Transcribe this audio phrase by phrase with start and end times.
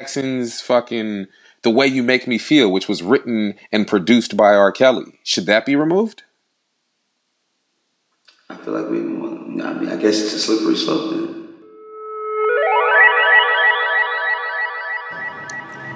[0.00, 1.26] Jackson's fucking
[1.60, 4.72] The Way You Make Me Feel, which was written and produced by R.
[4.72, 5.20] Kelly.
[5.24, 6.22] Should that be removed?
[8.48, 9.02] I feel like we.
[9.02, 11.10] want, I mean, I guess it's a slippery slope.
[11.10, 11.54] Then.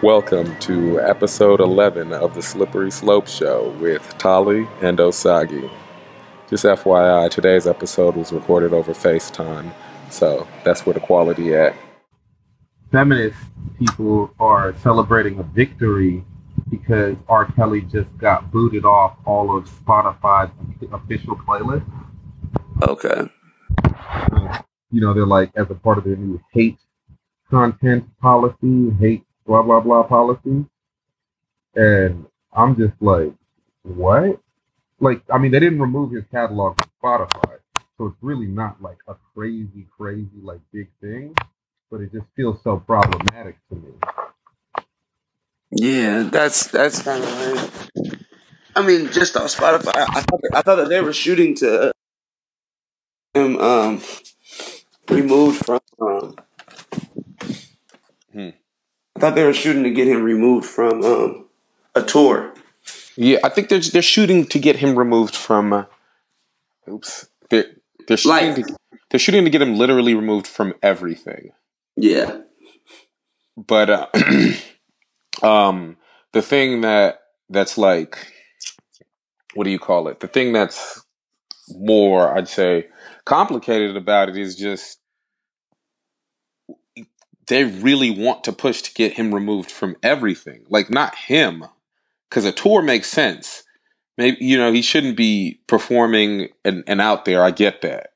[0.03, 5.71] Welcome to episode 11 of the Slippery Slope Show with Tali and Osagi.
[6.50, 9.73] Just FYI, today's episode was recorded over FaceTime,
[10.11, 11.75] so that's where the quality at.
[12.95, 13.36] Feminist
[13.76, 16.25] people are celebrating a victory
[16.71, 17.50] because R.
[17.50, 20.52] Kelly just got booted off all of Spotify's
[20.93, 21.85] official playlist.
[22.82, 23.29] Okay.
[24.93, 26.79] You know, they're like, as a part of their new hate
[27.50, 30.64] content policy, hate blah blah blah policy.
[31.74, 33.33] And I'm just like,
[33.83, 34.38] what?
[35.00, 37.56] Like, I mean, they didn't remove his catalog from Spotify,
[37.98, 41.34] so it's really not like a crazy, crazy like big thing.
[41.94, 43.92] But it just feels so problematic to me.
[45.70, 48.19] Yeah, that's that's kind of like.
[48.74, 51.92] I mean, just on Spotify, I thought that, I thought that they were shooting to
[53.32, 54.02] him um
[55.08, 56.34] removed from um,
[58.32, 58.48] Hmm.
[59.14, 61.47] I thought they were shooting to get him removed from um,
[61.94, 62.54] a tour.
[63.14, 65.72] Yeah, I think they're they're shooting to get him removed from.
[65.72, 65.84] Uh,
[66.88, 67.66] oops, they're
[68.08, 68.76] they're shooting Like- to
[69.10, 71.52] they're shooting to get him literally removed from everything.
[71.97, 72.41] Yeah.
[73.56, 74.06] But uh,
[75.42, 75.97] um,
[76.33, 78.33] the thing that that's like,
[79.55, 80.20] what do you call it?
[80.20, 81.05] The thing that's
[81.70, 82.89] more, I'd say,
[83.25, 84.98] complicated about it is just
[87.47, 90.65] they really want to push to get him removed from everything.
[90.69, 91.65] Like not him,
[92.28, 93.62] because a tour makes sense.
[94.17, 97.42] Maybe you know he shouldn't be performing and, and out there.
[97.42, 98.11] I get that,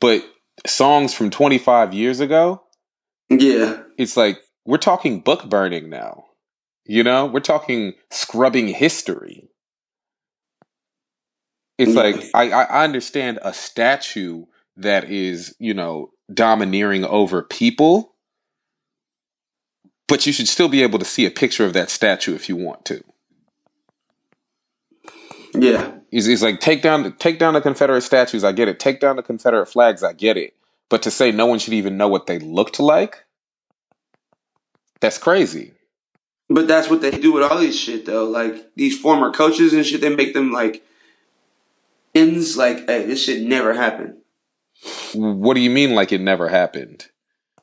[0.00, 0.24] but
[0.66, 2.62] songs from 25 years ago,
[3.30, 3.82] Yeah.
[3.98, 6.26] it's like we're talking book burning now.
[6.84, 9.50] You know, we're talking scrubbing history.
[11.78, 12.02] It's Yeah.
[12.02, 14.46] like I, I I understand a statue
[14.76, 18.14] that is, you know, domineering over people,
[20.08, 22.56] but you should still be able to see a picture of that statue if you
[22.56, 23.02] want to.
[25.54, 25.92] Yeah.
[26.12, 28.80] It's, it's like take down take down the Confederate statues, I get it.
[28.80, 30.54] Take down the Confederate flags, I get it.
[30.88, 33.24] But to say no one should even know what they looked like,
[35.00, 35.72] that's crazy.
[36.50, 38.24] But that's what they do with all these shit though.
[38.24, 40.82] Like these former coaches and shit, they make them like
[42.14, 44.14] ends like, hey, this shit never happened.
[45.14, 47.06] What do you mean like it never happened?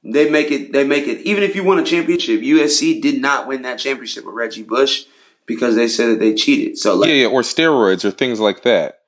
[0.04, 3.48] They make it they make it even if you won a championship, USC did not
[3.48, 5.06] win that championship with Reggie Bush
[5.48, 6.78] because they said that they cheated.
[6.78, 9.00] So like yeah, yeah, or steroids or things like that.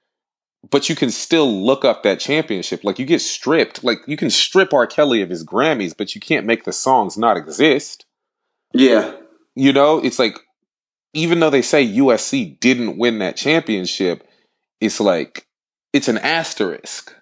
[0.69, 2.83] But you can still look up that championship.
[2.83, 3.83] Like you get stripped.
[3.83, 4.87] Like you can strip R.
[4.87, 8.05] Kelly of his Grammys, but you can't make the songs not exist.
[8.73, 9.13] Yeah.
[9.55, 10.39] You know, it's like
[11.13, 14.27] even though they say USC didn't win that championship,
[14.81, 15.47] it's like
[15.93, 17.13] it's an asterisk.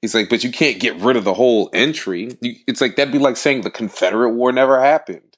[0.00, 2.36] It's like, but you can't get rid of the whole entry.
[2.40, 5.31] It's like that'd be like saying the Confederate War never happened,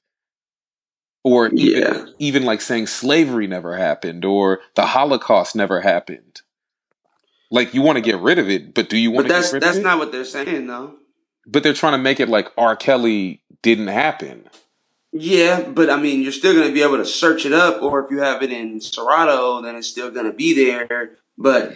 [1.25, 2.05] or even, Yeah.
[2.21, 6.43] even like saying slavery never happened, or the Holocaust never happened.
[7.51, 9.49] Like you want to get rid of it, but do you want But to that's
[9.49, 9.87] get rid that's of it?
[9.87, 10.95] not what they're saying though.
[11.47, 12.77] but they're trying to make it like R.
[12.77, 14.45] Kelly didn't happen.
[15.13, 18.05] Yeah, but I mean, you're still going to be able to search it up, or
[18.05, 21.19] if you have it in Serato, then it's still going to be there.
[21.39, 21.75] But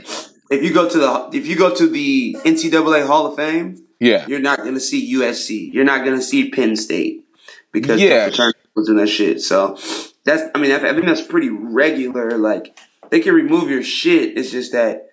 [0.50, 4.26] if you go to the if you go to the NCAA Hall of Fame, Yeah,
[4.26, 5.72] you're not going to see USC.
[5.72, 7.24] You're not going to see Penn State
[7.72, 8.28] because Yeah.
[8.28, 8.34] the
[8.78, 9.40] was doing that shit.
[9.40, 9.76] So
[10.24, 12.36] that's I mean, I I think that's pretty regular.
[12.38, 12.78] Like
[13.10, 14.36] they can remove your shit.
[14.38, 15.08] It's just that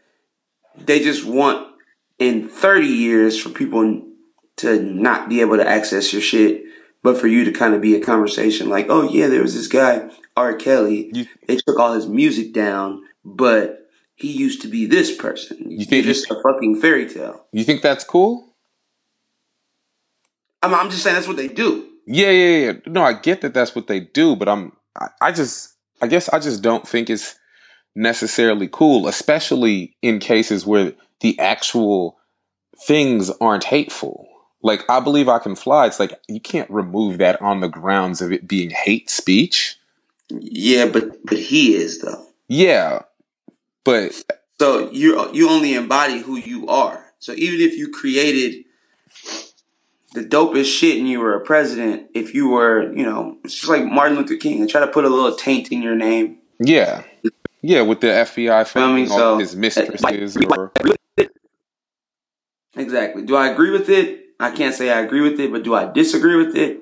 [0.77, 1.67] they just want
[2.19, 4.01] in 30 years for people
[4.57, 6.63] to not be able to access your shit,
[7.03, 9.67] but for you to kind of be a conversation like, oh yeah, there was this
[9.67, 10.53] guy R.
[10.53, 11.09] Kelly.
[11.13, 15.71] You- they took all his music down, but he used to be this person.
[15.71, 17.45] You think- think just a fucking fairy tale?
[17.51, 18.55] you think that's cool?
[20.63, 21.87] I'm, I'm just saying that's what they do.
[22.05, 22.73] Yeah, yeah, yeah.
[22.87, 26.29] No, I get that that's what they do, but I'm, I, I just, I guess
[26.29, 27.37] I just don't think it's
[27.95, 32.17] necessarily cool, especially in cases where the actual
[32.85, 34.27] things aren't hateful.
[34.61, 35.87] Like, I believe I can fly.
[35.87, 39.77] It's like, you can't remove that on the grounds of it being hate speech.
[40.29, 42.25] Yeah, but but he is though.
[42.47, 43.03] Yeah,
[43.83, 44.23] but
[44.59, 47.05] So you you only embody who you are.
[47.19, 48.64] So even if you created
[50.15, 53.67] the dopest shit and you were a president, if you were, you know, it's just
[53.67, 56.37] like Martin Luther King and try to put a little taint in your name.
[56.59, 57.03] yeah,
[57.61, 60.71] yeah, with the FBI finding all so- his mistresses or
[62.77, 63.23] Exactly.
[63.23, 64.25] Do I agree with it?
[64.39, 66.79] I can't say I agree with it, but do I disagree with it?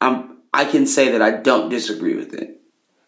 [0.00, 2.60] I'm I can say that I don't disagree with it.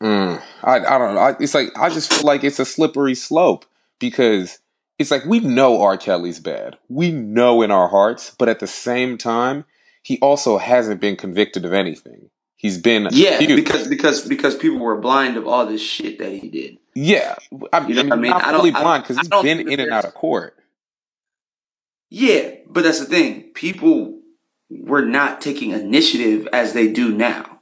[0.03, 1.21] Mm, I I don't know.
[1.21, 3.67] I, it's like I just feel like it's a slippery slope
[4.01, 4.59] because
[4.99, 5.97] it's like we know R.
[5.97, 6.79] Kelly's bad.
[6.89, 9.65] We know in our hearts, but at the same time,
[10.03, 12.31] he also hasn't been convicted of anything.
[12.57, 13.57] He's been Yeah, accused.
[13.57, 16.79] because because because people were blind of all this shit that he did.
[16.95, 17.35] yeah.
[17.73, 18.31] I, You know I mean, I mean?
[18.31, 20.57] not I don't- fully I blind because he's been in and out of court.
[22.11, 23.43] Yeah, but that's the thing.
[23.55, 24.21] People
[24.71, 27.61] were not taking initiative as they do now.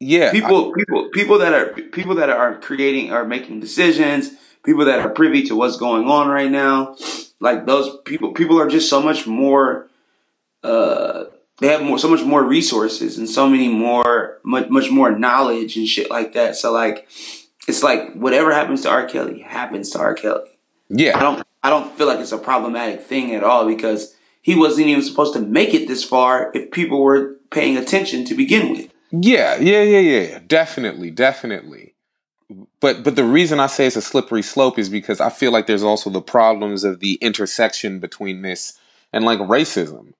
[0.00, 4.30] Yeah, People people people that are people that are creating are making decisions,
[4.64, 6.96] people that are privy to what's going on right now,
[7.40, 9.88] like those people people are just so much more
[10.62, 11.24] uh
[11.58, 15.76] they have more so much more resources and so many more much much more knowledge
[15.76, 16.56] and shit like that.
[16.56, 17.08] So like
[17.66, 19.06] it's like whatever happens to R.
[19.06, 20.14] Kelly happens to R.
[20.14, 20.58] Kelly.
[20.88, 24.54] Yeah, I don't I don't feel like it's a problematic thing at all because he
[24.54, 28.72] wasn't even supposed to make it this far if people were paying attention to begin
[28.72, 28.90] with.
[29.10, 30.38] yeah, yeah, yeah, yeah.
[30.46, 31.94] Definitely, definitely.
[32.80, 35.66] But but the reason I say it's a slippery slope is because I feel like
[35.66, 38.78] there's also the problems of the intersection between this
[39.12, 40.12] and like racism.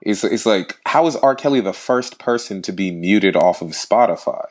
[0.00, 1.34] It's it's like how is R.
[1.34, 4.44] Kelly the first person to be muted off of Spotify?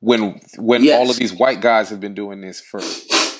[0.00, 0.98] When when Yes.
[0.98, 2.80] all of these white guys have been doing this for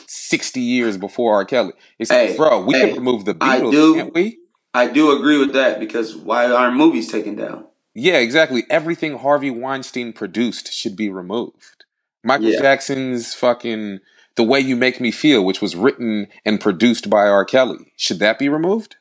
[0.06, 1.44] sixty years before R.
[1.44, 1.72] Kelly.
[1.98, 4.38] It's Hey, like, bro, we hey, can remove the I Beatles, do- can't we?
[4.74, 7.66] I do agree with that because why aren't movies taken down?
[7.94, 8.64] Yeah, exactly.
[8.70, 11.81] Everything Harvey Weinstein produced should be removed.
[12.24, 12.60] Michael Yeah.
[12.60, 14.00] Jackson's fucking
[14.36, 17.44] The Way You Make Me Feel, which was written and produced by R.
[17.44, 18.96] Kelly, should that be removed?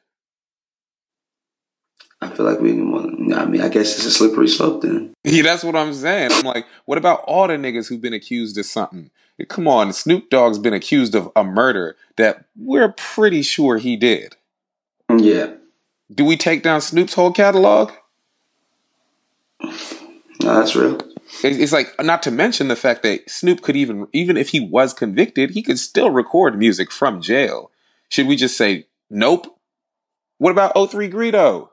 [2.23, 3.33] I feel like we can.
[3.33, 5.13] I mean, I guess it's a slippery slope then.
[5.23, 6.31] Yeah, that's what I'm saying.
[6.31, 9.09] I'm like, what about all the niggas who've been accused of something?
[9.49, 14.35] Come on, Snoop Dogg's been accused of a murder that we're pretty sure he did.
[15.15, 15.53] Yeah,
[16.13, 17.91] Do we take down Snoop's whole catalog?
[19.63, 19.71] no,
[20.41, 20.99] that's real.
[21.43, 24.93] It's like not to mention the fact that Snoop could even even if he was
[24.93, 27.71] convicted, he could still record music from jail.
[28.09, 29.59] Should we just say nope?
[30.37, 31.69] What about 03 Greedo?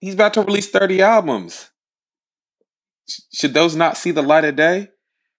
[0.00, 1.70] He's about to release 30 albums.
[3.32, 4.88] Should those not see the light of day?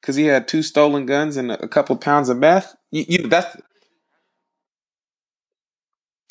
[0.02, 2.76] Because he had two stolen guns and a a couple pounds of meth.
[2.92, 3.56] You, you that's.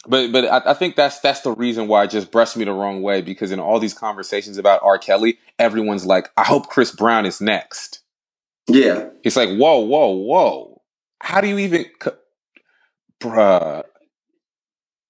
[0.08, 2.72] But but I, I think that's that's the reason why it just brushed me the
[2.72, 4.98] wrong way because in all these conversations about R.
[4.98, 8.00] Kelly, everyone's like, I hope Chris Brown is next.
[8.68, 10.82] Yeah, It's like, whoa, whoa, whoa.
[11.22, 12.16] How do you even, co-
[13.20, 13.84] bruh?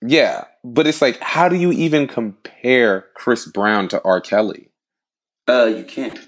[0.03, 4.21] Yeah, but it's like, how do you even compare Chris Brown to R.
[4.21, 4.71] Kelly?
[5.49, 6.19] uh, you can't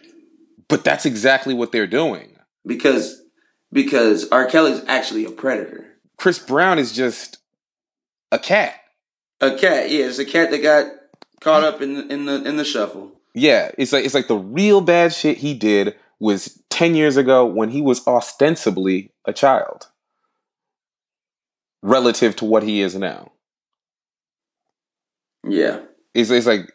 [0.68, 2.36] But that's exactly what they're doing.
[2.66, 3.20] because
[3.72, 4.46] because R.
[4.46, 5.86] Kelly's actually a predator.
[6.16, 7.37] Chris Brown is just
[8.30, 8.74] a cat.
[9.40, 10.86] A cat, yeah, it's a cat that got
[11.40, 13.12] caught up in the, in the in the shuffle.
[13.34, 17.46] Yeah, it's like it's like the real bad shit he did was 10 years ago
[17.46, 19.86] when he was ostensibly a child
[21.82, 23.30] relative to what he is now.
[25.46, 25.80] Yeah,
[26.14, 26.72] It's, it's like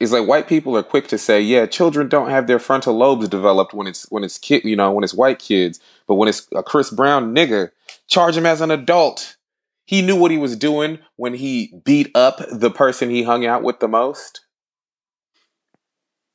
[0.00, 3.28] it's like white people are quick to say, yeah, children don't have their frontal lobes
[3.28, 6.48] developed when it's when it's kid, you know, when it's white kids, but when it's
[6.54, 7.70] a Chris Brown nigga,
[8.08, 9.36] charge him as an adult.
[9.86, 13.62] He knew what he was doing when he beat up the person he hung out
[13.62, 14.44] with the most.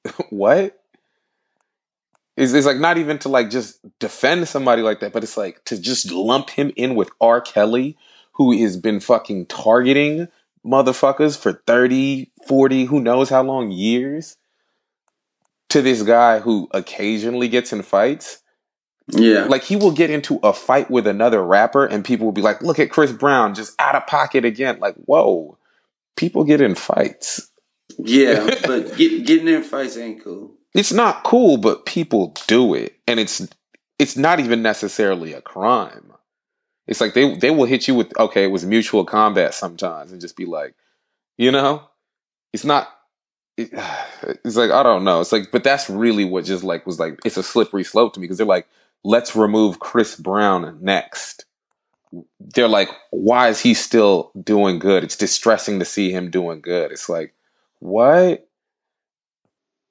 [0.30, 0.78] what?
[2.38, 5.64] It's, it's like not even to like just defend somebody like that, but it's like
[5.66, 7.42] to just lump him in with R.
[7.42, 7.98] Kelly,
[8.34, 10.28] who has been fucking targeting
[10.66, 14.38] motherfuckers for 30, 40, who knows how long years,
[15.70, 18.41] to this guy who occasionally gets in fights.
[19.08, 22.42] Yeah, Like he will get into a fight with another rapper and people will be
[22.42, 24.80] like, look at Chris Brown just out of pocket again.
[24.80, 25.58] Like, whoa,
[26.16, 27.52] people get in fights.
[27.98, 28.46] yeah.
[28.66, 30.54] but get, getting in fights ain't cool.
[30.74, 32.96] It's not cool, but people do it.
[33.08, 33.48] And it's
[34.00, 36.14] it's not even necessarily a crime.
[36.88, 40.22] It's like they they will hit you with okay, it was mutual combat sometimes and
[40.22, 40.76] just be like,
[41.38, 41.84] you know,
[42.54, 42.90] it's not
[43.58, 43.70] it,
[44.46, 45.22] it's like I don't know.
[45.22, 48.20] It's like but that's really what just like was like it's a slippery slope to
[48.20, 48.68] me because they're like
[49.04, 51.46] let's remove Chris Brown next.
[52.40, 55.04] They're like why is he still doing good?
[55.04, 56.92] It's distressing to see him doing good.
[56.92, 57.34] It's like
[57.80, 58.48] what?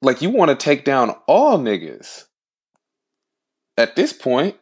[0.02, 2.26] Like you want to take down all niggas.
[3.76, 4.56] At this point,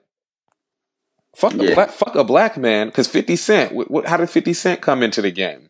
[1.34, 3.72] fuck a black fuck a black man because Fifty Cent.
[3.72, 5.68] What, what, how did Fifty Cent come into the game?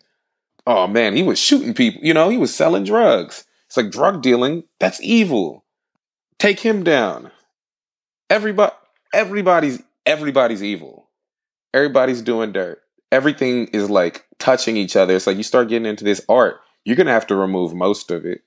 [0.67, 2.03] Oh man, he was shooting people.
[2.03, 3.47] You know, he was selling drugs.
[3.67, 4.65] It's like drug dealing.
[4.79, 5.65] That's evil.
[6.39, 7.31] Take him down.
[8.31, 8.75] Everybody,
[9.15, 11.09] everybody's everybody's evil.
[11.75, 12.83] Everybody's doing dirt.
[13.11, 15.15] everything is like touching each other.
[15.17, 18.25] It's like you start getting into this art, you're gonna have to remove most of
[18.27, 18.43] it.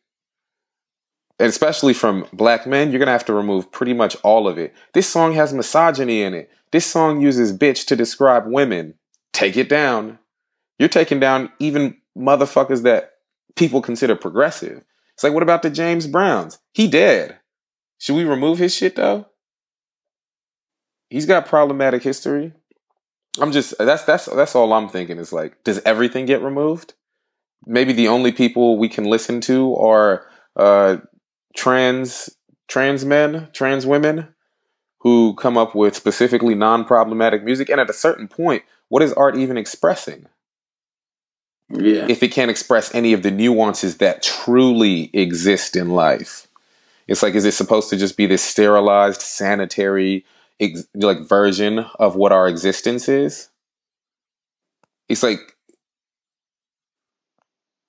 [1.39, 4.73] And especially from black men, you're gonna have to remove pretty much all of it.
[4.93, 6.49] This song has misogyny in it.
[6.71, 8.95] This song uses bitch to describe women.
[9.33, 10.19] Take it down.
[10.79, 13.13] You're taking down even motherfuckers that
[13.55, 14.83] people consider progressive.
[15.13, 16.59] It's like, what about the James Browns?
[16.73, 17.39] He dead.
[17.99, 19.27] Should we remove his shit though?
[21.11, 22.53] He's got problematic history.
[23.39, 26.93] I'm just that's that's that's all I'm thinking is like, does everything get removed?
[27.65, 30.25] Maybe the only people we can listen to are
[30.55, 30.97] uh,
[31.53, 32.29] trans
[32.67, 34.29] trans men, trans women
[34.99, 37.69] who come up with specifically non-problematic music.
[37.69, 40.27] And at a certain point, what is art even expressing?
[41.69, 42.05] Yeah.
[42.07, 46.47] If it can't express any of the nuances that truly exist in life.
[47.07, 50.23] It's like, is it supposed to just be this sterilized, sanitary,
[50.61, 53.49] ex- like version of what our existence is?
[55.09, 55.39] It's like,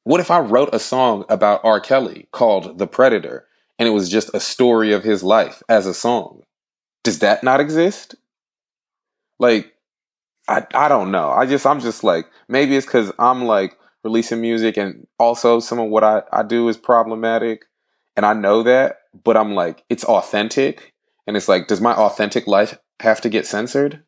[0.04, 1.78] what if I wrote a song about R.
[1.78, 3.46] Kelly called The Predator
[3.78, 6.42] and it was just a story of his life as a song?
[7.04, 8.16] Does that not exist?
[9.38, 9.72] Like,
[10.48, 11.30] I, I don't know.
[11.30, 15.78] I just, I'm just like, maybe it's because I'm like releasing music and also some
[15.78, 17.64] of what I, I do is problematic
[18.16, 20.91] and I know that, but I'm like, it's authentic.
[21.26, 24.02] And it's like, does my authentic life have to get censored?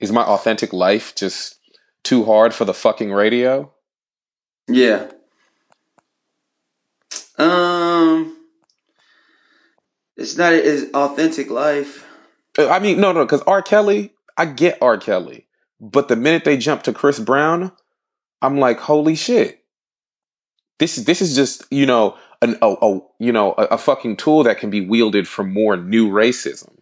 [0.00, 1.60] Is my authentic life just
[2.02, 3.72] too hard for the fucking radio?
[4.68, 5.10] Yeah.
[7.38, 8.36] Um,
[10.16, 12.06] it's not his authentic life.
[12.58, 13.62] Uh, I mean, no, no, because R.
[13.62, 14.98] Kelly, I get R.
[14.98, 15.46] Kelly,
[15.80, 17.72] but the minute they jump to Chris Brown,
[18.40, 19.64] I'm like, holy shit!
[20.78, 24.42] This this is just you know an a, a you know a, a fucking tool
[24.42, 26.76] that can be wielded for more new racism.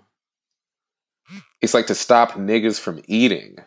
[1.61, 3.59] It's like to stop niggas from eating.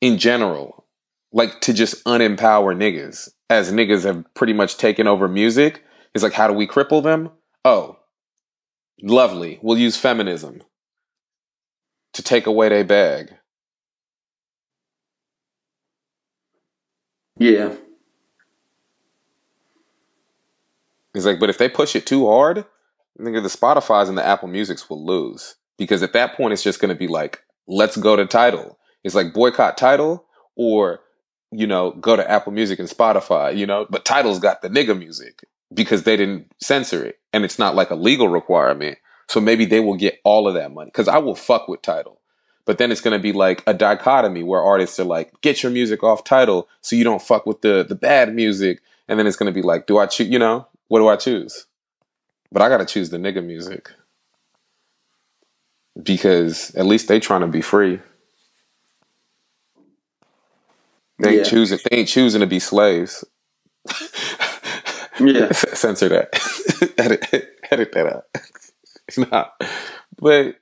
[0.00, 0.86] In general,
[1.32, 5.84] like to just unempower niggas, as niggas have pretty much taken over music.
[6.14, 7.30] It's like, how do we cripple them?
[7.64, 7.98] Oh,
[9.02, 9.60] lovely.
[9.62, 10.62] We'll use feminism
[12.14, 13.34] to take away their bag.
[17.38, 17.76] Yeah.
[21.14, 24.26] It's like, but if they push it too hard, I think the Spotify's and the
[24.26, 27.96] Apple Musics will lose because at that point it's just going to be like, let's
[27.96, 28.78] go to Tidal.
[29.02, 30.24] It's like boycott Tidal
[30.56, 31.00] or
[31.50, 33.56] you know go to Apple Music and Spotify.
[33.56, 37.58] You know, but Tidal's got the nigga music because they didn't censor it and it's
[37.58, 38.98] not like a legal requirement.
[39.28, 42.20] So maybe they will get all of that money because I will fuck with Tidal.
[42.66, 45.72] But then it's going to be like a dichotomy where artists are like, get your
[45.72, 48.80] music off Tidal so you don't fuck with the the bad music.
[49.08, 50.28] And then it's going to be like, do I choose?
[50.28, 51.66] You know, what do I choose?
[52.52, 53.90] But I got to choose the nigga music
[56.02, 58.00] because at least they trying to be free.
[61.22, 61.46] They ain't Yeah.
[61.46, 61.78] choosing.
[61.90, 63.24] They ain't choosing to be slaves.
[65.18, 65.52] Yeah.
[65.74, 66.94] Censor that.
[66.98, 68.24] edit, edit that out.
[69.30, 69.46] nah.
[70.18, 70.56] But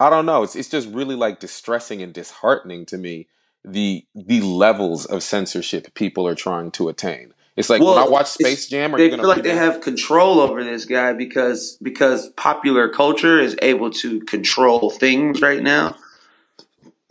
[0.00, 0.42] I don't know.
[0.42, 3.28] It's it's just really like distressing and disheartening to me
[3.64, 7.34] the the levels of censorship people are trying to attain.
[7.56, 10.62] It's like when I watch Space Jam, are They feel like they have control over
[10.62, 15.96] this guy because because popular culture is able to control things right now.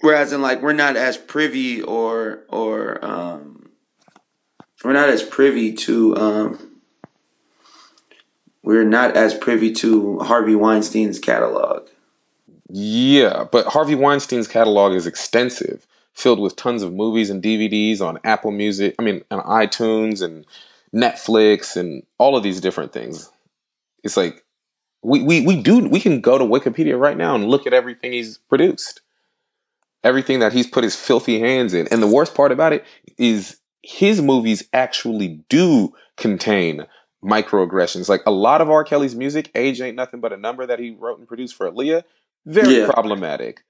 [0.01, 3.69] Whereas in like we're not as privy or or um
[4.83, 6.81] we're not as privy to um
[8.61, 11.87] we're not as privy to Harvey Weinstein's catalog.
[12.69, 18.19] Yeah, but Harvey Weinstein's catalog is extensive, filled with tons of movies and DVDs on
[18.23, 20.45] Apple Music, I mean, on iTunes and
[20.93, 23.29] Netflix and all of these different things.
[24.03, 24.43] It's like
[25.03, 28.13] we, we, we do we can go to Wikipedia right now and look at everything
[28.13, 29.01] he's produced.
[30.03, 31.87] Everything that he's put his filthy hands in.
[31.87, 32.85] And the worst part about it
[33.17, 36.85] is his movies actually do contain
[37.23, 38.07] microaggressions.
[38.07, 38.83] Like a lot of R.
[38.83, 42.03] Kelly's music, Age Ain't Nothing But a Number that he wrote and produced for Aaliyah,
[42.45, 42.85] very Yeah.
[42.85, 43.63] problematic.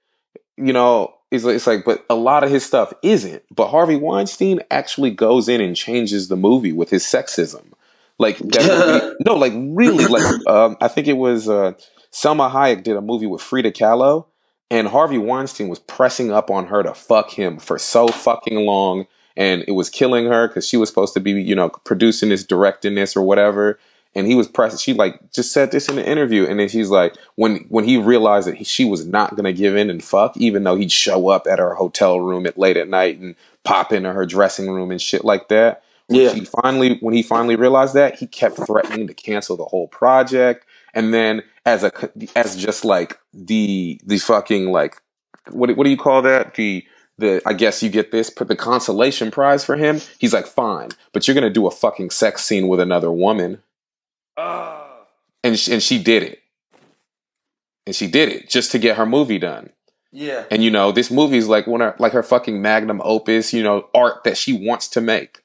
[0.58, 3.42] You know, it's, it's like, but a lot of his stuff isn't.
[3.50, 7.72] But Harvey Weinstein actually goes in and changes the movie with his sexism.
[8.18, 11.72] Like, that movie, no, like really, like, um, I think it was uh,
[12.12, 14.26] Salma Hayek did a movie with Frida Kahlo,
[14.70, 19.06] and Harvey Weinstein was pressing up on her to fuck him for so fucking long,
[19.36, 22.44] and it was killing her because she was supposed to be, you know, producing this,
[22.44, 23.78] directing this, or whatever.
[24.16, 24.80] And he was pressing.
[24.80, 27.98] She like just said this in the interview, and then she's like, when when he
[27.98, 31.28] realized that he, she was not gonna give in and fuck, even though he'd show
[31.28, 34.90] up at her hotel room at late at night and pop into her dressing room
[34.92, 35.84] and shit like that.
[36.08, 36.34] When Yeah.
[36.34, 40.66] she finally when he finally realized that, he kept threatening to cancel the whole project.
[40.94, 41.92] And then as a
[42.36, 44.96] as just like the the fucking like
[45.52, 46.54] what what do you call that?
[46.56, 46.84] The
[47.18, 50.00] the I guess you get this, put the consolation prize for him.
[50.18, 53.62] He's like, fine, but you're gonna do a fucking sex scene with another woman,
[54.36, 56.40] and she, and she did it,
[57.86, 59.70] and she did it just to get her movie done.
[60.12, 60.44] Yeah.
[60.50, 63.62] And you know, this movie is like one of like her fucking magnum opus, you
[63.62, 65.42] know, art that she wants to make.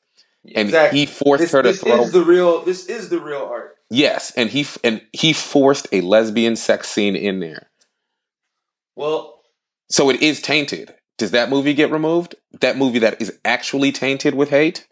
[0.55, 0.99] And Exactly.
[0.99, 2.63] he forced This, her to this throw is the real.
[2.63, 3.75] This is the real art.
[3.89, 7.69] Yes, and he and he forced a lesbian sex scene in there.
[8.95, 9.41] Well,
[9.89, 10.95] So it is tainted.
[11.17, 12.35] Does that movie get removed?
[12.61, 14.87] That movie that is actually tainted with hate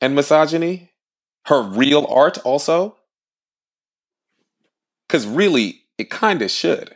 [0.00, 0.92] and misogyny?
[1.48, 2.96] Her real art also?
[5.08, 6.94] Cuz really it kind of should.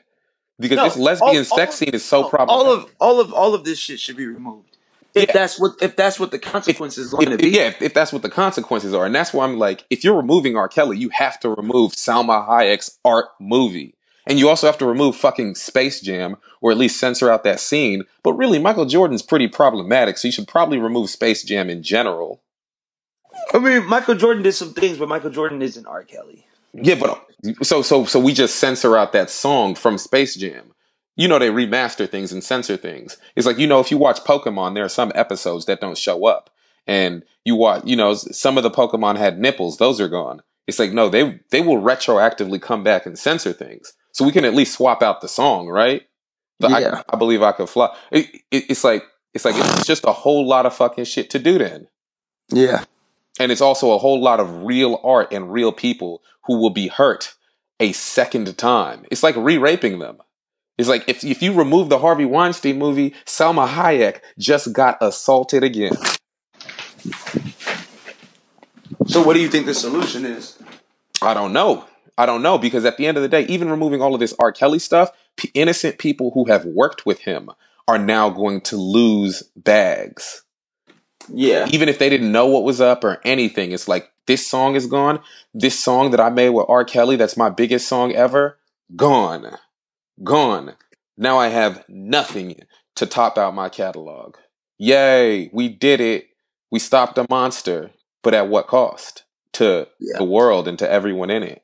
[0.59, 2.67] Because No, this lesbian all- sex all- scene is so all problematic.
[2.89, 4.77] of all of all of this shit should be removed.
[5.15, 5.33] If Yeah.
[5.33, 7.51] that's what if that's what the consequences is going to be.
[7.51, 10.17] yeah, if, if that's what the consequences are, and that's why I'm like, if you're
[10.17, 10.69] removing R.
[10.69, 13.95] Kelly, you have to remove Salma Hayek's art movie,
[14.27, 17.61] and you also have to remove fucking Space Jam, or at least censor out that
[17.61, 18.05] scene.
[18.23, 22.43] But really, Michael Jordan's pretty problematic, so you should probably remove Space Jam in general.
[23.55, 26.05] I mean, Michael Jordan did some things, but Michael Jordan isn't R.
[26.05, 26.47] Kelly.
[26.75, 27.27] Yeah, but
[27.63, 30.73] so so so we just censor out that song from Space Jam.
[31.17, 33.19] You know they remaster things and censor things.
[33.37, 36.25] It's like you know if you watch Pokemon, there are some episodes that don't show
[36.27, 36.49] up,
[36.87, 40.41] and you watch you know some of the Pokemon had nipples; those are gone.
[40.67, 44.47] It's like no, they they will retroactively come back and censor things, so we can
[44.47, 46.03] at least swap out the song, right?
[46.61, 46.81] The I-
[47.13, 47.95] I, believe I could fly.
[48.11, 51.39] It, it, it's like it's like it's just a whole lot of fucking shit to
[51.39, 51.89] do then.
[52.51, 52.85] Yeah.
[53.41, 56.89] And it's also a whole lot of real art and real people who will be
[56.89, 57.35] hurt
[57.81, 59.05] a second time.
[59.11, 60.19] It's like re-raping them.
[60.79, 65.63] It's like if if you remove the Harvey Weinstein movie, Salma Hayek just got assaulted
[65.63, 65.93] again.
[69.07, 70.59] So, what do you think the solution is?
[71.21, 71.85] I don't know.
[72.17, 74.35] I don't know because at the end of the day, even removing all of this
[74.39, 74.53] R.
[74.53, 77.51] Kelly stuff, p- innocent people who have worked with him
[77.89, 80.43] are now going to lose bags.
[81.29, 81.69] Yeah.
[81.71, 84.87] even if they didn't know what was up or anything, it's like this song is
[84.87, 85.21] gone.
[85.55, 86.85] This song that I made with R.
[86.85, 88.59] Kelly, that's my biggest song ever,
[88.97, 89.57] gone.
[90.23, 90.75] Gone.
[91.17, 92.61] Now I have nothing
[92.97, 94.37] to top out my catalog.
[94.79, 96.29] Yay, we did it.
[96.71, 97.91] We stopped a monster,
[98.23, 99.25] but at what cost?
[99.55, 100.17] To Yeah.
[100.19, 101.63] the world and to everyone in it.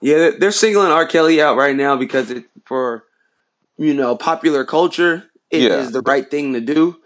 [0.00, 1.06] Yeah, they're- singling R.
[1.06, 3.04] Kelly out right now because it, for
[3.78, 5.90] you know popular culture, it is Yeah.
[5.90, 6.96] the right thing to do.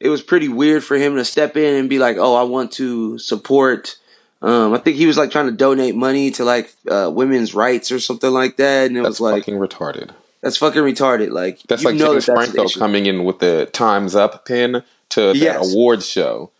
[0.00, 2.72] It was pretty weird for him to step in and be like, "Oh, I want
[2.72, 3.96] to support."
[4.40, 7.90] Um, I think he was like trying to donate money to like uh, women's rights
[7.90, 10.10] or something like that, and it That's was like fucking retarded.
[10.40, 11.30] that's fucking retarded.
[11.32, 14.84] Like That's you like know James that that's coming in with the Times Up pin
[15.10, 15.72] to that Yes.
[15.72, 16.52] awards show.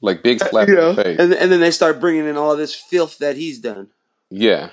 [0.00, 1.18] Like big slap know, in the face.
[1.18, 3.88] and and then they start bringing in all this filth that he's done.
[4.30, 4.70] Yeah.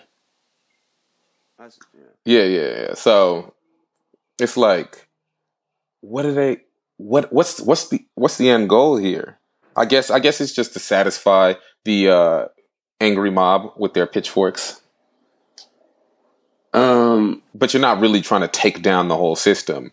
[1.60, 1.68] Yeah.
[2.26, 2.94] Yeah, yeah, yeah.
[2.94, 3.54] So
[4.40, 5.08] it's like,
[6.02, 6.62] what are they?
[6.98, 9.40] What what's what's the what's the end goal here?
[9.76, 12.46] I guess I guess it's just to satisfy the uh,
[13.02, 14.82] angry mob with their pitchforks,
[16.74, 19.92] Um, but you're not really trying to take down the whole system.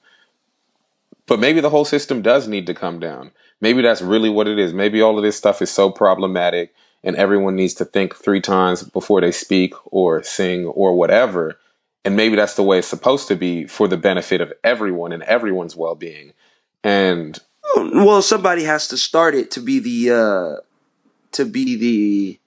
[1.27, 3.33] But maybe the whole system does need to come down.
[3.61, 4.73] Maybe that's really what it is.
[4.73, 8.83] Maybe all of this stuff is so problematic, and everyone needs to think three times
[8.83, 11.59] before they speak or sing or whatever.
[12.05, 15.23] And maybe that's the way it's supposed to be for the benefit of everyone and
[15.25, 16.33] everyone's well being.
[16.83, 17.39] And
[17.77, 20.61] well, somebody has to start it to be the uh,
[21.33, 22.41] to be the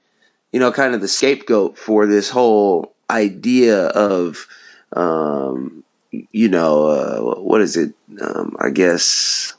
[0.52, 4.48] you know kind of the scapegoat for this whole idea of
[4.94, 7.94] um, you know uh, what is it?
[8.22, 9.54] Um, I guess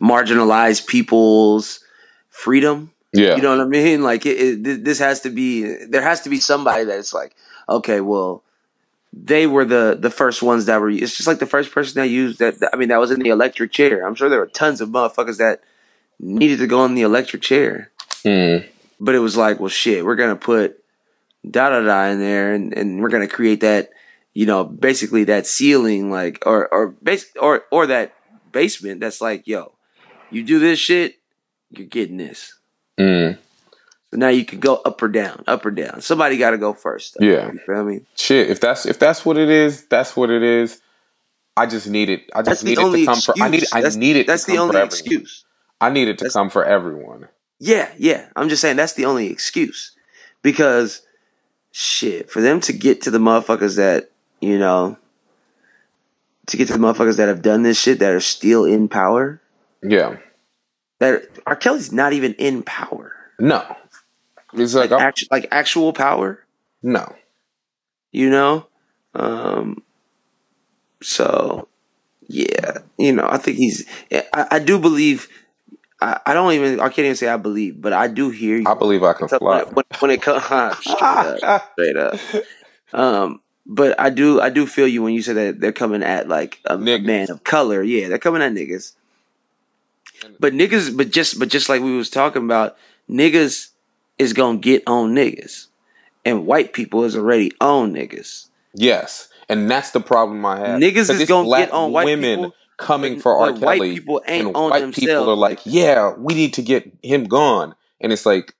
[0.00, 1.80] marginalized people's
[2.28, 2.92] freedom.
[3.12, 4.02] yeah, You know what I mean?
[4.02, 5.86] Like it, it, this has to be.
[5.86, 7.34] There has to be somebody that's like,
[7.68, 8.42] okay, well,
[9.12, 10.90] they were the the first ones that were.
[10.90, 12.54] It's just like the first person that used that.
[12.72, 14.06] I mean, that was in the electric chair.
[14.06, 15.60] I'm sure there were tons of motherfuckers that
[16.20, 17.90] needed to go in the electric chair,
[18.24, 18.66] Mm,
[19.00, 20.78] but it was like, well, shit, we're gonna put
[21.48, 23.90] da da da in there, and and we're gonna create that.
[24.34, 28.14] You know, basically that ceiling, like, or or base or or that
[28.50, 29.00] basement.
[29.00, 29.74] That's like, yo,
[30.30, 31.16] you do this shit,
[31.70, 32.54] you're getting this.
[32.98, 33.36] mm,
[34.12, 36.02] So now you can go up or down, up or down.
[36.02, 37.16] Somebody got to go first.
[37.18, 37.24] though.
[37.26, 37.50] Yeah.
[37.50, 38.02] you feel me?
[38.14, 38.50] shit.
[38.50, 40.80] If that's if that's what it is, that's what it is.
[41.56, 42.30] I just need it.
[42.34, 43.24] I just need it to come excuse.
[43.24, 43.34] for.
[43.42, 43.64] I need.
[43.72, 44.26] I that's, need it.
[44.26, 45.44] That's to the only excuse.
[45.80, 47.28] I need it to That's- come for everyone.
[47.58, 48.28] Yeah, yeah.
[48.36, 49.96] I'm just saying that's the only excuse
[50.42, 51.02] because
[51.70, 54.98] shit for them to get to the motherfuckers that you know
[56.48, 59.40] to get to the motherfuckers that have done this shit that are still in power.
[59.82, 60.16] Yeah.
[60.98, 61.56] That R.
[61.56, 63.64] Kelly's not even in power, No.
[64.54, 66.44] It's like, like, I'm- like actual power.
[66.82, 67.14] no.
[68.14, 68.66] You know,
[69.14, 69.82] um,
[71.00, 71.66] So,
[72.28, 73.86] yeah, you know, I think he's.
[74.12, 75.28] I, I do believe.
[76.00, 76.78] I, I don't even.
[76.80, 78.68] I can't even say I believe, but I do hear you.
[78.68, 79.62] I believe I can when, fly.
[79.64, 81.02] when, when it comes straight
[81.42, 82.20] up, straight up.
[82.92, 84.40] Um, but I do.
[84.40, 87.04] I do feel you when you say that they're coming at like a Niggas.
[87.04, 87.82] man of color.
[87.82, 88.92] Yeah, they're coming at niggas.
[90.38, 92.76] But niggas, but just, but just like we was talking about,
[93.10, 93.70] niggas
[94.22, 95.66] is gonna get on niggas,
[96.24, 98.48] and white people is already on niggas.
[98.74, 100.80] Yes, and that's the problem I have.
[100.80, 103.52] Niggas is gonna black get on white women people, coming for R.
[103.52, 105.06] but white Kelly, people ain't and on white themselves.
[105.06, 108.54] people are like, "Yeah, we need to get him gone," and it's like,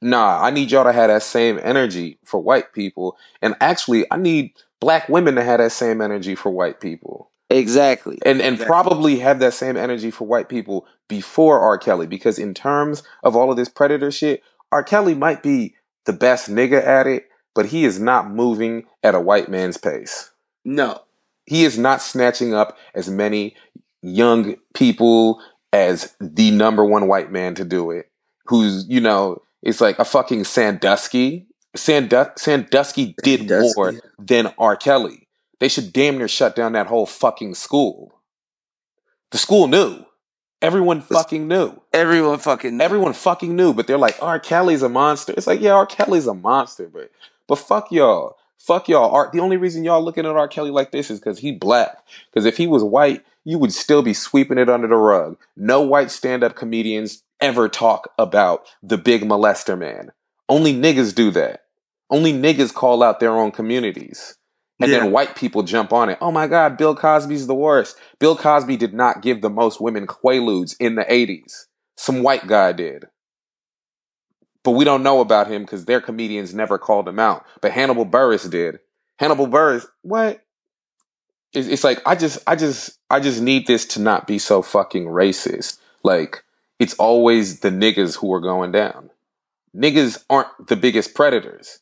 [0.00, 4.16] "Nah, I need y'all to have that same energy for white people, and actually, I
[4.18, 8.18] need black women to have that same energy for white people." Exactly.
[8.26, 8.66] and and Exactly.
[8.66, 11.78] probably have that same energy for white people before R.
[11.78, 14.82] Kelly because in terms of all of this predator shit, R.
[14.82, 15.74] Kelly might be
[16.04, 20.30] the best nigga at it, but he is not moving at a white man's pace.
[20.64, 21.00] No.
[21.46, 23.54] He is not snatching up as many
[24.02, 25.40] young people
[25.72, 28.10] as the number one white man to do it.
[28.46, 31.46] Who's you know, it's like a fucking Sandusky.
[31.74, 33.72] Sandu- Sandusky did Sandusky.
[33.76, 34.76] more than R.
[34.76, 35.28] Kelly.
[35.60, 38.20] They should damn near shut down that whole fucking school.
[39.30, 40.04] The school knew.
[40.62, 41.80] Everyone fucking knew.
[41.92, 42.80] Everyone fucking.
[42.80, 44.40] Everyone fucking knew, but they're like, R.
[44.40, 45.34] Kelly's a monster.
[45.36, 45.86] It's like, yeah, R.
[45.86, 47.10] Kelly's a monster, but
[47.46, 48.36] but fuck y'all.
[48.58, 49.14] Fuck y'all.
[49.14, 50.48] R- the only reason y'all looking at R.
[50.48, 51.98] Kelly like this is because he black.
[52.30, 55.36] Because if he was white, you would still be sweeping it under the rug.
[55.56, 60.10] No white stand-up comedians ever talk about the big molester man.
[60.48, 61.64] Only niggas do that.
[62.10, 64.36] Only niggas call out their own communities.
[64.80, 65.00] And Yeah.
[65.00, 66.18] then white people jump on it.
[66.20, 67.96] Oh my God, Bill Cosby's the worst.
[68.18, 71.66] Bill Cosby did not give the most women quaaludes in the 80s.
[71.96, 73.06] Some white guy did.
[74.62, 77.46] But we don't know about him because their comedians never called him out.
[77.62, 78.80] But Hannibal Buress did.
[79.18, 80.42] Hannibal Buress, what?
[81.54, 84.60] It's, it's like I just, I just, I just need this to not be so
[84.60, 85.78] fucking racist.
[86.02, 86.42] Like
[86.78, 89.10] it's always the niggas who are going down.
[89.74, 91.78] Niggas aren't the biggest predators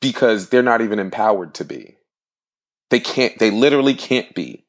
[0.00, 1.95] because they're not even empowered to be.
[2.90, 3.38] They can't.
[3.38, 4.64] They literally can't be.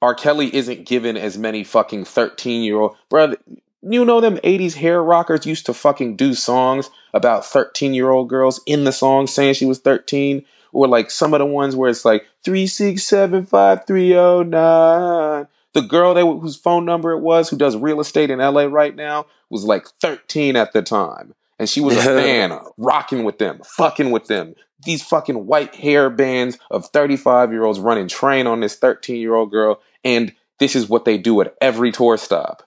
[0.00, 0.14] R.
[0.14, 3.36] Kelly isn't given as many fucking thirteen year old brother.
[3.82, 8.28] You know them '80s hair rockers used to fucking do songs about thirteen year old
[8.28, 11.90] girls in the song saying she was thirteen, or like some of the ones where
[11.90, 15.48] it's like three six seven five three zero nine.
[15.74, 18.94] The girl that whose phone number it was, who does real estate in LA right
[18.94, 23.60] now, was like thirteen at the time, and she was a fan, rocking with them,
[23.64, 28.60] fucking with them these fucking white hair bands of 35 year olds running train on
[28.60, 29.80] this 13 year old girl.
[30.04, 32.62] And this is what they do at every tour stop.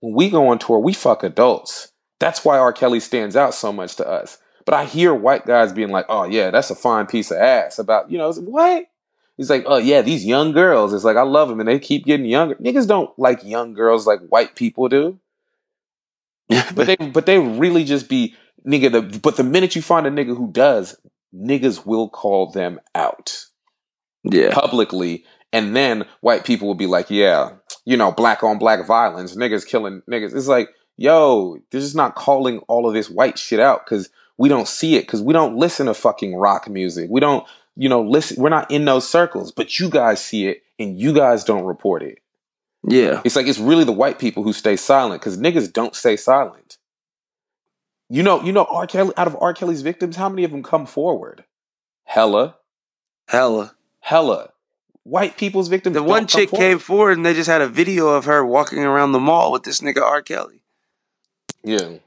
[0.00, 1.92] When we go on tour, we fuck adults.
[2.20, 2.72] That's why R.
[2.72, 4.38] Kelly stands out so much to us.
[4.64, 7.78] But I hear white guys being like, oh, yeah, that's a fine piece of ass.
[7.78, 8.86] About, you know, like, what?
[9.36, 10.92] He's like, oh, yeah, these young girls.
[10.92, 12.54] It's like, I love them and they keep getting younger.
[12.56, 15.20] Niggas don't like young girls like white people do.
[16.74, 18.34] But they, but they really just be,
[18.66, 20.96] nigga, the, but the minute you find a nigga who does,
[21.34, 23.46] niggas will call them out.
[24.24, 24.52] Yeah.
[24.52, 25.24] publicly.
[25.52, 27.52] And then white people will be like yeah
[27.84, 30.34] you know black on black violence niggas killing niggas.
[30.34, 34.48] It's like yo they're just not calling all of this white shit out because we
[34.48, 37.08] don't see it because we don't listen to fucking rock music.
[37.10, 40.62] We don't you know listen we're not in those circles but you guys see it
[40.78, 42.18] and you guys don't report it
[42.82, 43.20] Yeah.
[43.24, 46.78] it's like it's really the white people who stay silent because niggas don't stay silent
[48.08, 50.62] you know you know r kelly out of r kelly's victims how many of them
[50.62, 51.44] come forward
[52.04, 52.56] hella
[53.28, 53.74] Hella.
[54.00, 54.50] hella
[55.02, 55.94] white people's victims.
[55.94, 56.62] The one chick forward.
[56.64, 59.62] came forward and they just had a video of her walking around the mall with
[59.62, 60.20] this nigga R.
[60.20, 60.62] Kelly.
[61.62, 61.98] Yeah,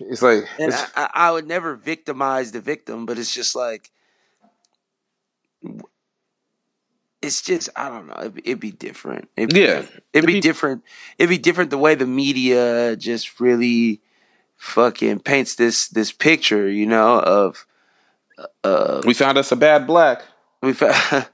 [0.00, 3.90] it's like And it's- I, I would never victimize the victim, but it's just like,
[7.22, 8.16] it's just I don't know.
[8.20, 9.28] It'd, it'd be different.
[9.36, 9.82] It'd be, Yeah.
[10.12, 10.82] it'd be be- different.
[11.18, 14.00] It'd be different the way the media just really
[14.56, 17.66] fucking paints this this picture, you know, of
[18.64, 20.22] uh we found us a bad black.
[20.62, 21.28] we fa-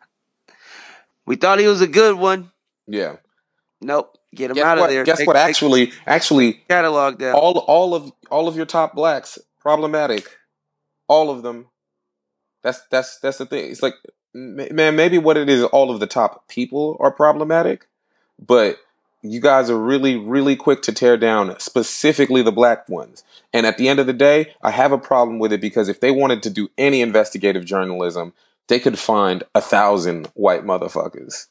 [1.26, 2.50] we thought he was a good one.
[2.86, 3.16] Yeah.
[3.80, 4.84] Nope, get him Guess out what?
[4.88, 5.04] of there.
[5.04, 5.36] Guess Take- what?
[5.36, 7.34] Actually, actually, catalog down.
[7.34, 10.28] all all of all of your top blacks problematic.
[11.08, 11.66] All of them.
[12.62, 13.70] That's that's that's the thing.
[13.70, 13.94] It's like,
[14.34, 17.86] man, maybe what it is, all of the top people are problematic,
[18.38, 18.78] but
[19.22, 23.24] you guys are really, really quick to tear down specifically the black ones.
[23.54, 26.00] And at the end of the day, I have a problem with it because if
[26.00, 28.34] they wanted to do any investigative journalism,
[28.68, 31.46] they could find a thousand white motherfuckers.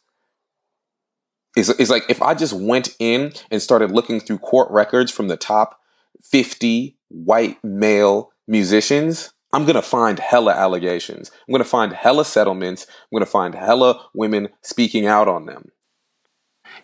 [1.55, 5.27] It's, it's like if I just went in and started looking through court records from
[5.27, 5.79] the top
[6.21, 11.31] 50 white male musicians, I'm gonna find hella allegations.
[11.47, 12.87] I'm gonna find hella settlements.
[12.89, 15.71] I'm gonna find hella women speaking out on them.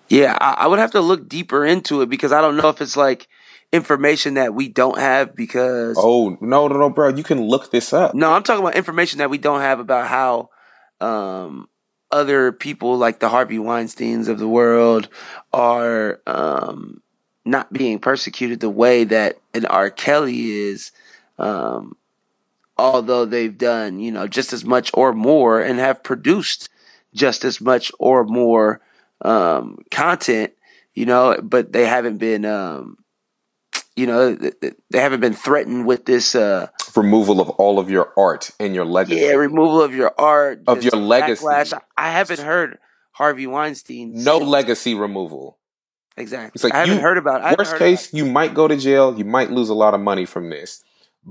[0.08, 2.80] Yeah, I, I would have to look deeper into it because I don't know if
[2.80, 3.28] it's like
[3.74, 7.10] information that we don't have because Oh no no no, bro!
[7.10, 8.14] You can look this up.
[8.14, 10.50] no, I'm talking about information that we don't have about how
[11.02, 11.68] um,
[12.12, 15.10] other people like the Harvey Weinstein's of the world
[15.52, 17.02] are um,
[17.46, 19.90] not being persecuted the way that an R.
[19.90, 20.92] Kelly is.
[21.40, 21.96] Um,
[22.80, 26.70] although they've done, you know, just as much or more and have produced
[27.14, 28.82] just as much or more
[29.22, 30.54] um, content,
[30.94, 32.98] you know, but they haven't been, um,
[33.96, 38.52] you know, they haven't been threatened with this uh, Removal of all of your art
[38.60, 39.22] and your legacy.
[39.22, 41.44] yeah removal of your art, Of your legacy.
[41.46, 41.80] backlash.
[41.98, 42.78] I haven't heard
[43.12, 44.14] Harvey Weinstein.
[44.24, 45.58] No legacy removal.
[46.18, 46.52] exactly.
[46.56, 47.42] It's like I haven't you- heard about.
[47.42, 49.18] I haven't Worst heard case, you might go to jail.
[49.18, 50.84] You might lose a lot of money from this,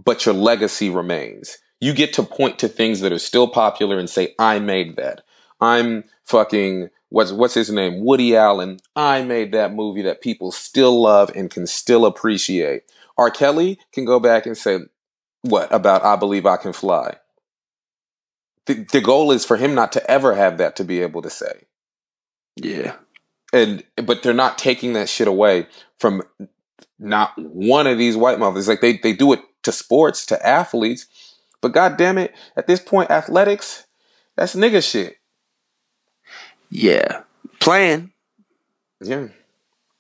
[0.04, 1.58] but your legacy remains.
[1.80, 5.22] You get to point to things that are still popular and say, "I made that."
[5.60, 8.04] I'm fucking what's what's his name?
[8.04, 8.78] Woody Allen.
[8.96, 12.82] I made that movie that people still love and can still appreciate.
[13.16, 13.30] R.
[13.30, 14.80] Kelly can go back and say,
[15.42, 17.16] "What about I Believe I Can Fly?"
[18.66, 21.30] The, the goal is for him not to ever have that to be able to
[21.30, 21.62] say
[22.56, 22.96] Yeah.
[23.52, 25.66] and but they're not taking that shit away
[25.98, 26.22] from
[26.98, 28.68] not one of these white mothers.
[28.68, 31.06] Like they they do it to sports, to athletes,
[31.60, 33.86] but god damn it, at this point, athletics,
[34.34, 35.16] that's nigga shit.
[36.70, 37.22] Yeah.
[37.60, 38.12] Playing,
[39.02, 39.28] Yeah,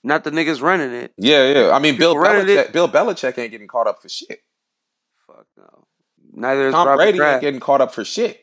[0.02, 1.12] not the niggas running it.
[1.18, 1.70] yeah, yeah.
[1.72, 2.72] I mean, Bill People Belichick.
[2.72, 4.40] Bill Belichick ain't getting caught up for shit.
[5.26, 5.84] Fuck no.
[6.32, 8.40] Neither is Tom Robert Brady ain't getting caught up for shit.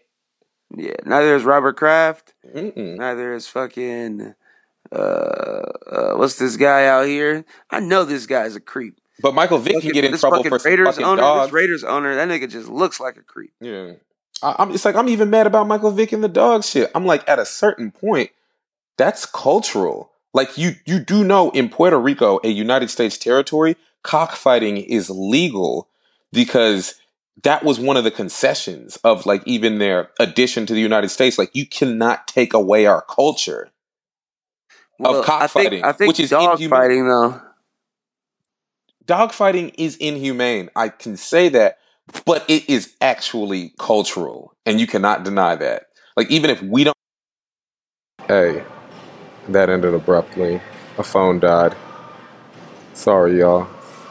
[0.75, 0.95] Yeah.
[1.05, 2.33] Neither is Robert Kraft.
[2.53, 2.97] Mm-mm.
[2.97, 4.35] Neither is fucking.
[4.91, 7.45] Uh, uh, what's this guy out here?
[7.71, 8.99] I know this guy's a creep.
[9.21, 11.21] But Michael Vick can get in trouble fucking for Raiders fucking owner.
[11.21, 11.47] dogs.
[11.47, 12.15] This Raiders owner.
[12.15, 13.53] That nigga just looks like a creep.
[13.61, 13.93] Yeah.
[14.43, 16.91] I, I'm, it's like I'm even mad about Michael Vick and the dog shit.
[16.93, 18.31] I'm like, at a certain point,
[18.97, 20.11] that's cultural.
[20.33, 25.87] Like you, you do know in Puerto Rico, a United States territory, cockfighting is legal
[26.33, 26.95] because
[27.43, 31.37] that was one of the concessions of like even their addition to the United States.
[31.37, 33.71] Like you cannot take away our culture.
[34.99, 36.77] Well, I cockfighting, think, I think which is dog inhuman.
[36.77, 37.41] fighting though.
[39.05, 40.69] Dogfighting is inhumane.
[40.75, 41.77] I can say that,
[42.25, 45.87] but it is actually cultural, and you cannot deny that.
[46.17, 46.95] Like even if we don't.
[48.27, 48.63] Hey,
[49.49, 50.61] that ended abruptly.
[50.97, 51.75] A phone died.
[52.93, 53.67] Sorry, y'all.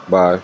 [0.07, 0.41] Bye.